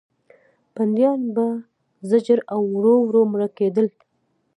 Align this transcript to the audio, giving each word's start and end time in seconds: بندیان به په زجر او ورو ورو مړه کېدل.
بندیان 0.75 1.21
به 1.35 1.45
په 1.95 2.01
زجر 2.09 2.39
او 2.53 2.61
ورو 2.75 2.95
ورو 3.05 3.21
مړه 3.31 3.47
کېدل. 3.57 3.87